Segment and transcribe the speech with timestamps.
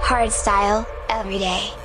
[0.00, 1.81] Hardstyle, every day.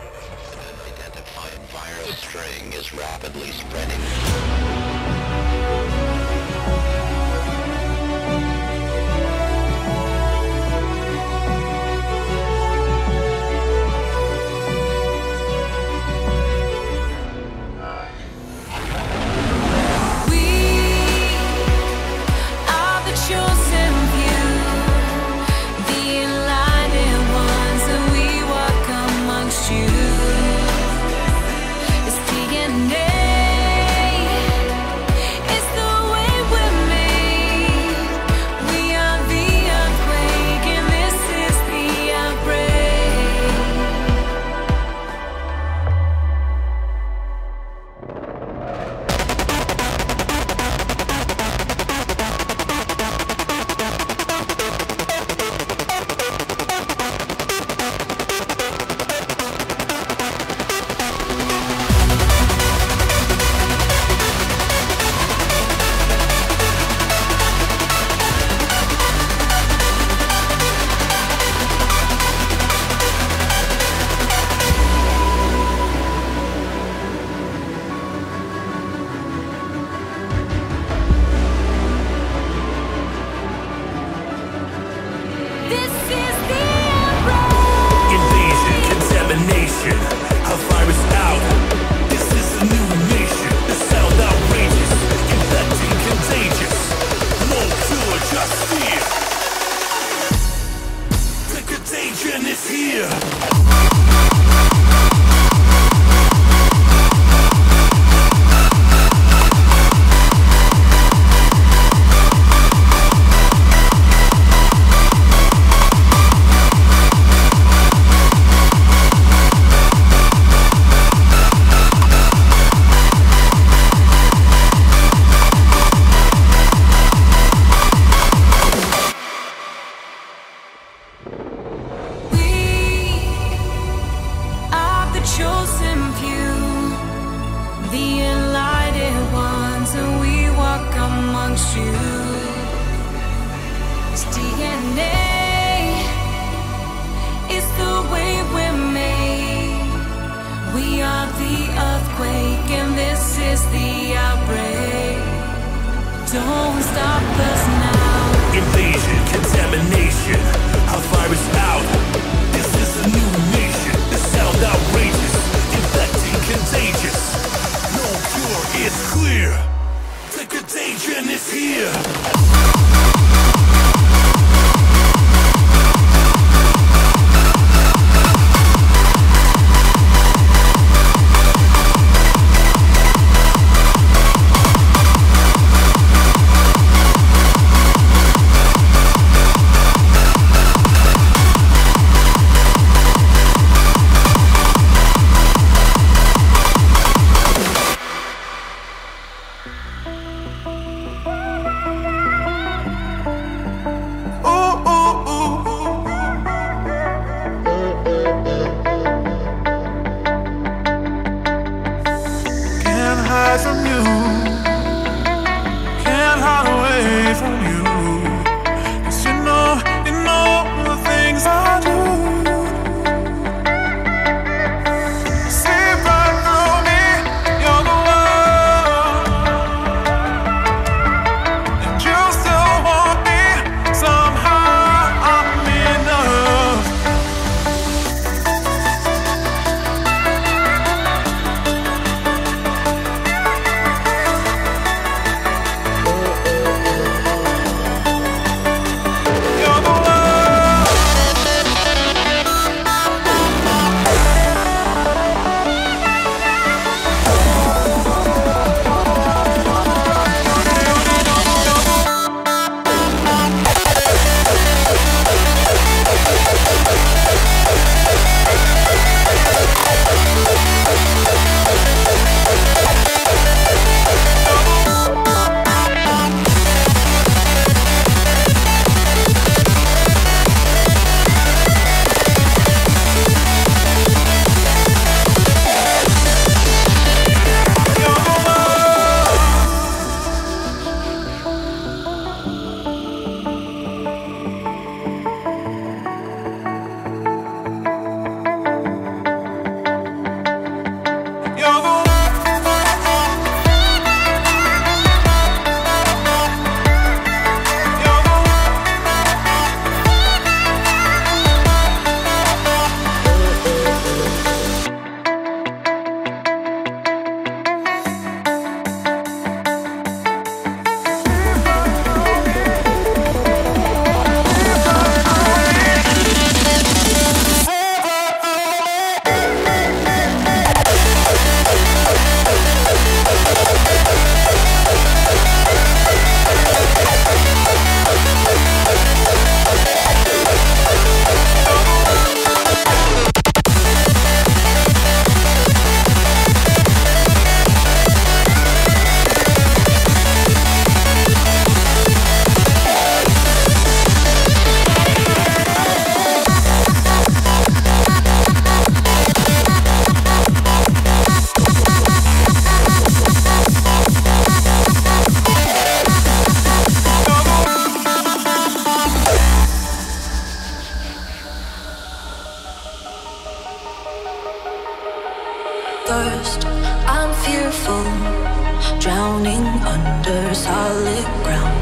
[380.58, 381.78] solid ground.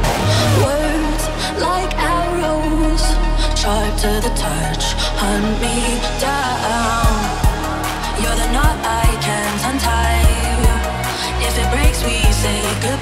[0.60, 1.24] Words
[1.63, 3.06] like arrows,
[3.56, 4.86] sharp to the touch,
[5.22, 5.77] hunt me
[6.19, 7.16] down.
[8.22, 10.36] You're the knot I can't untie.
[11.48, 12.94] If it breaks, we say goodbye.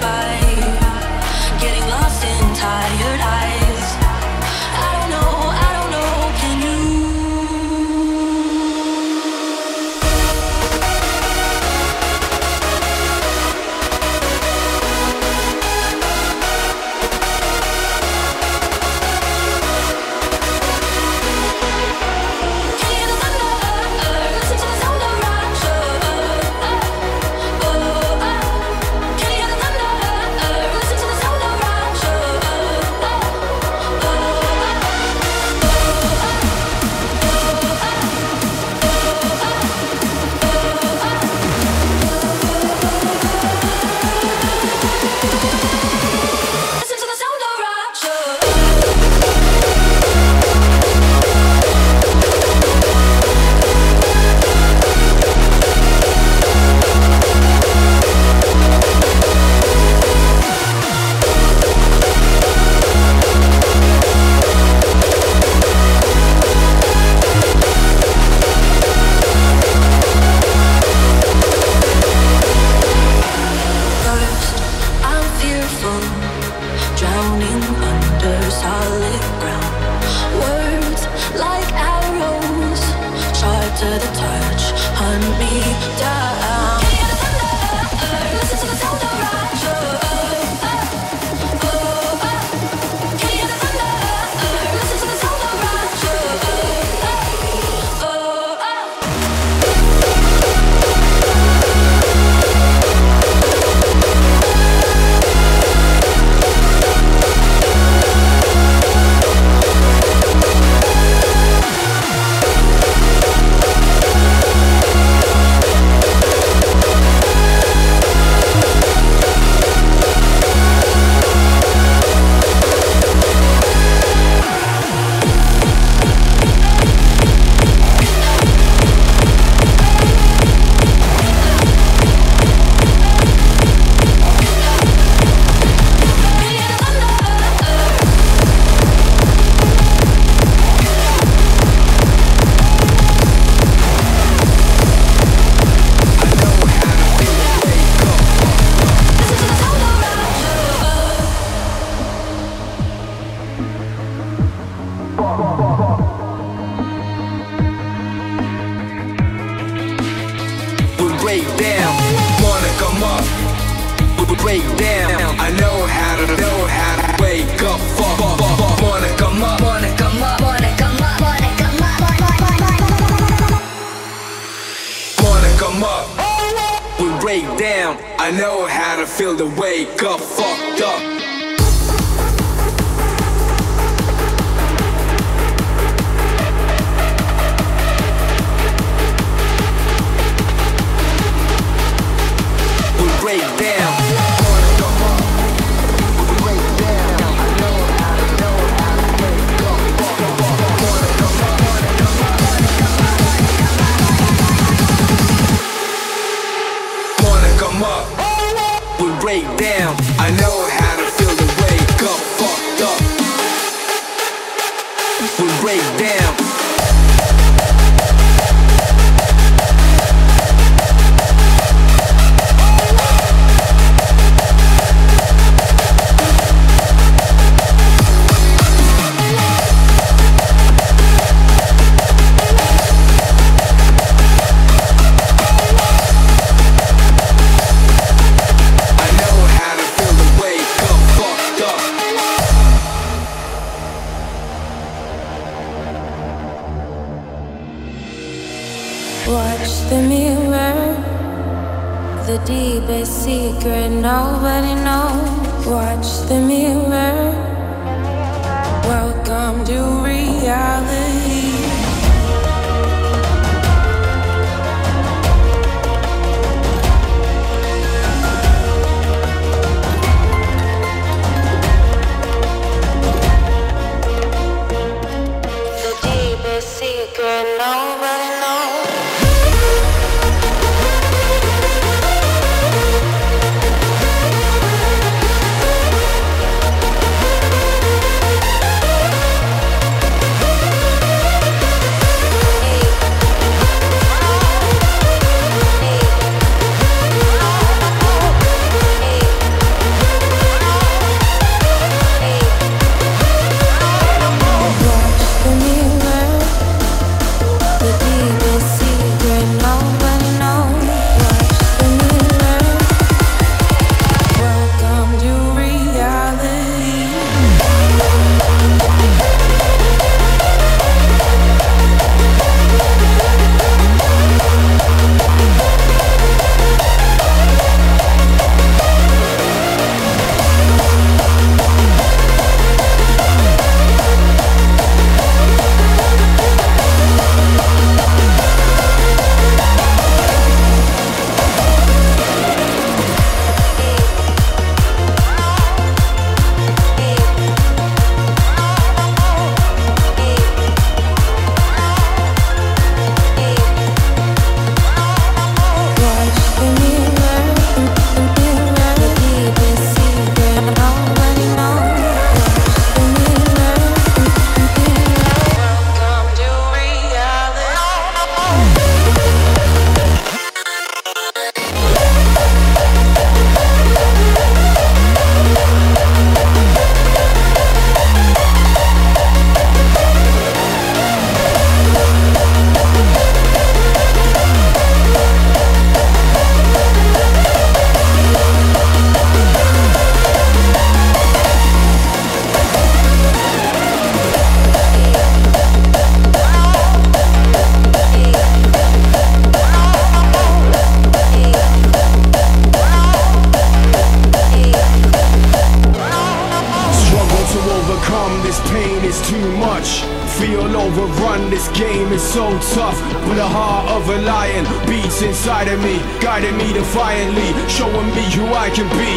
[416.94, 419.13] defiantly, showing me who I can be.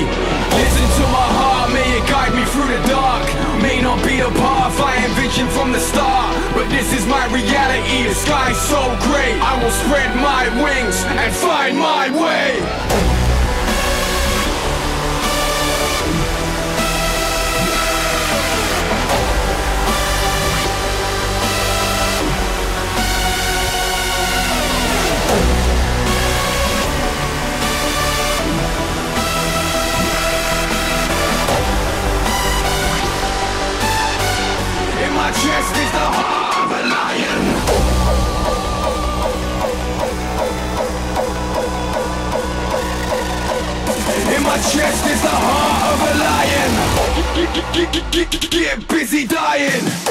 [48.89, 50.06] busy dying.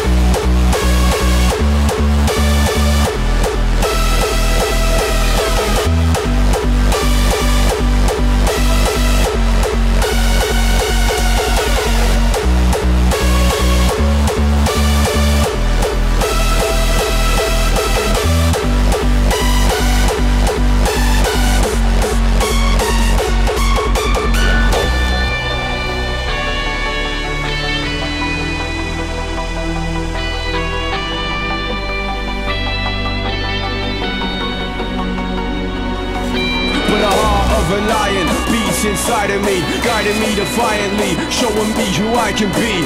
[41.32, 42.86] showing me who I can be.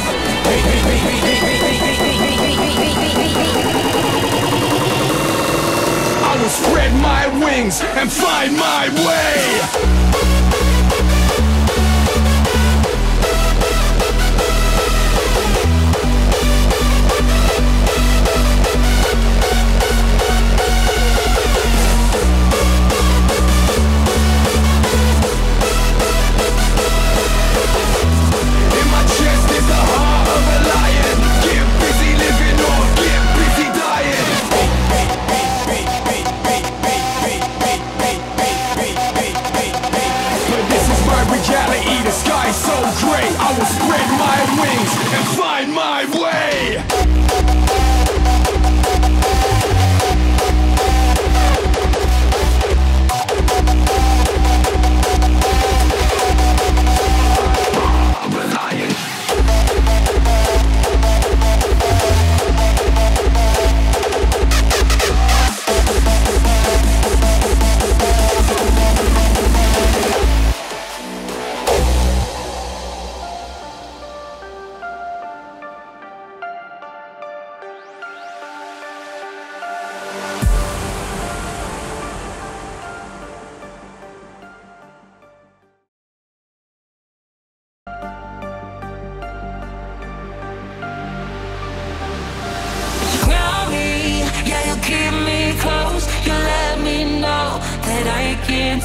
[6.23, 9.98] I will spread my wings and find my way.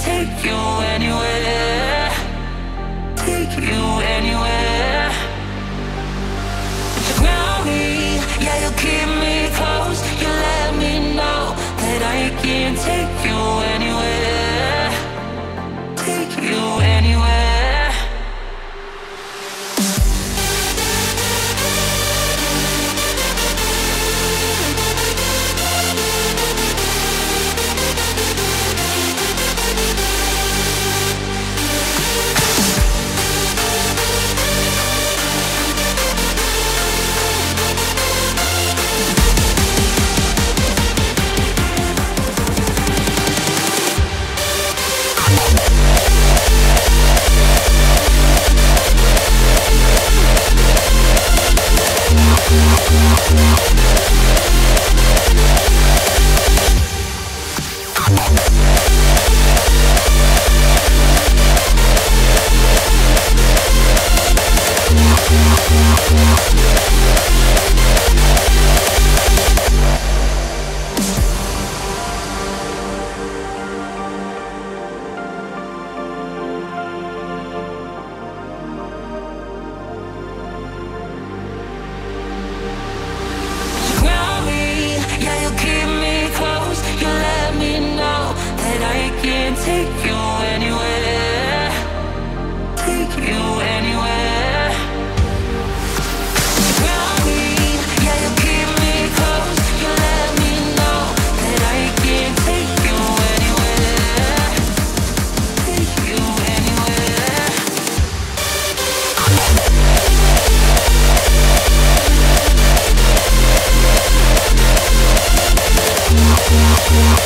[0.05, 0.94] take you away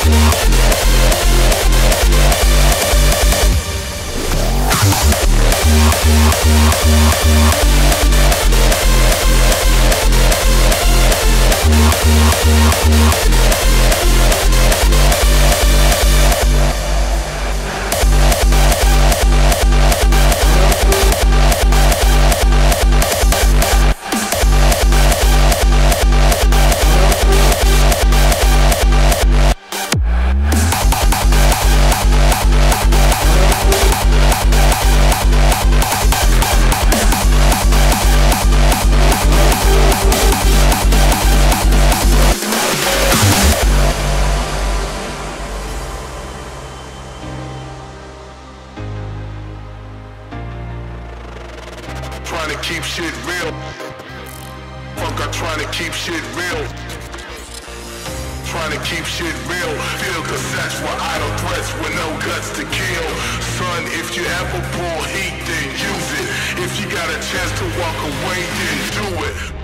[0.09, 0.78] Yeah.
[67.09, 69.58] got a chance to walk away, didn't do it.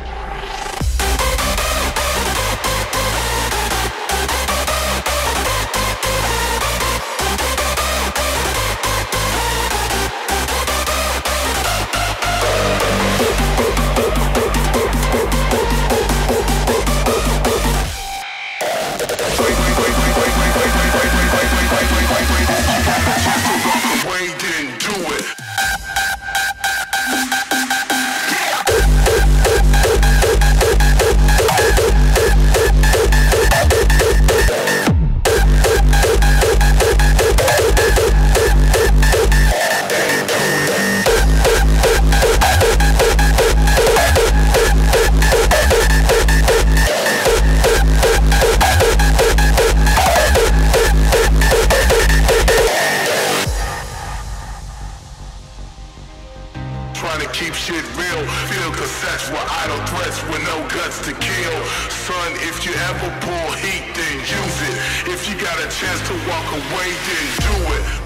[65.65, 68.04] a chance to walk away, didn't do it.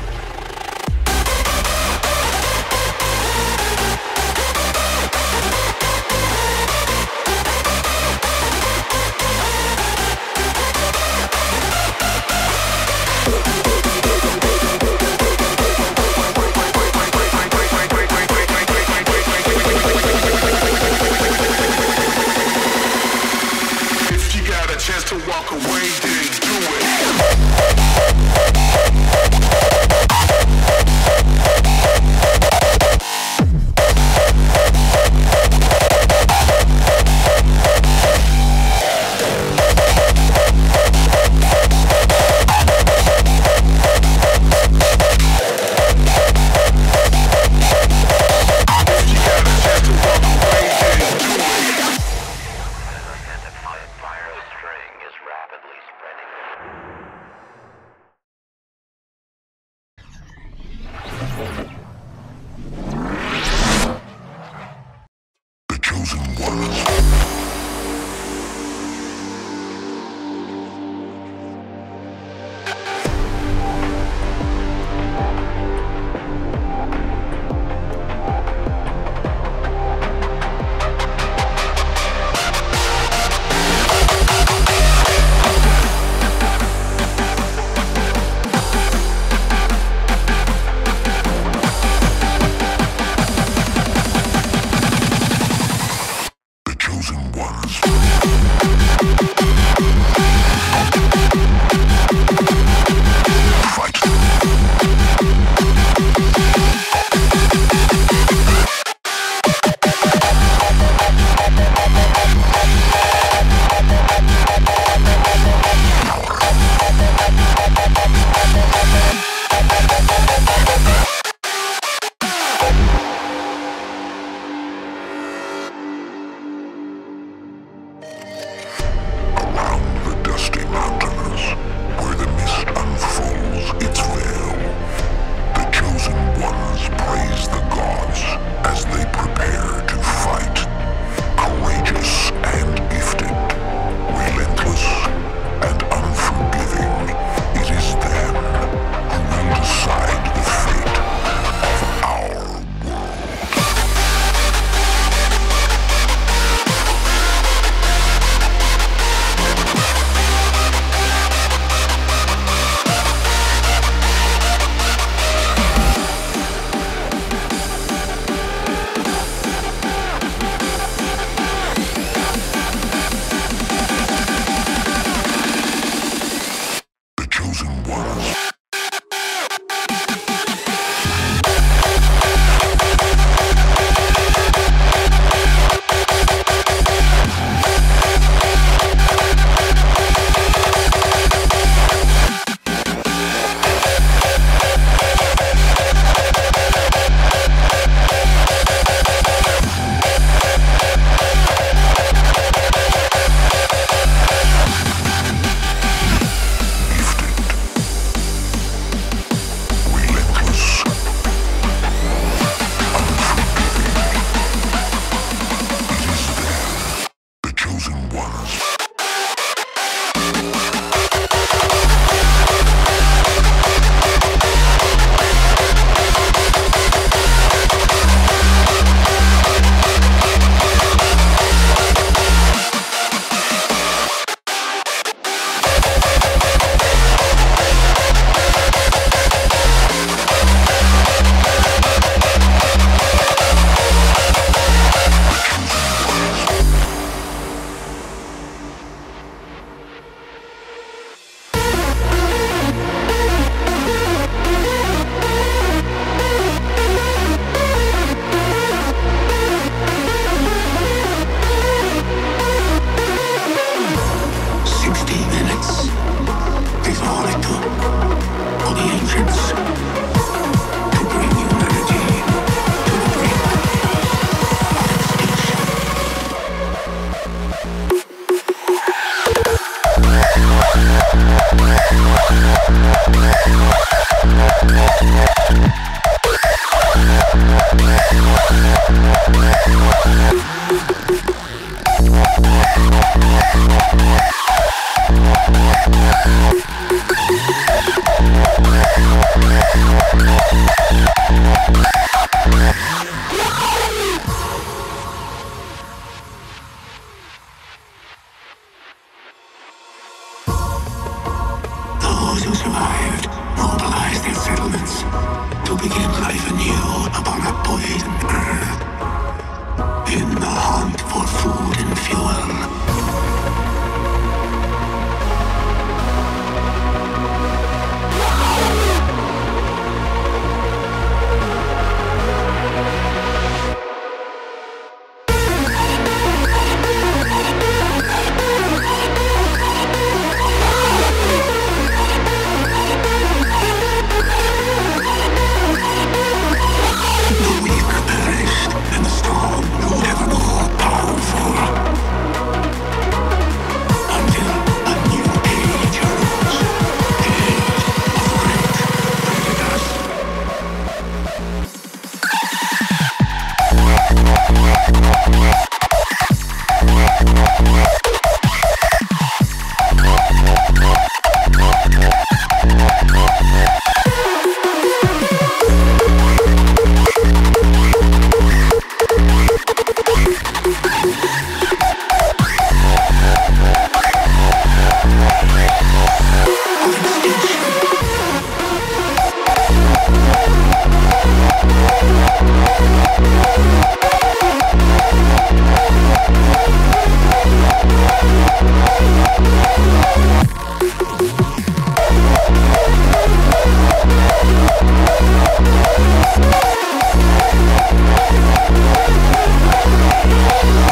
[66.05, 66.68] 2001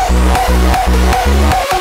[0.09, 1.76] they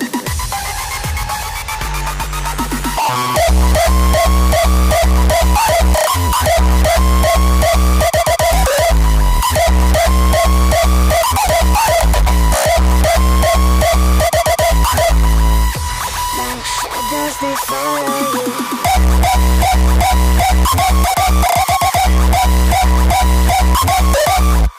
[24.60, 24.69] day.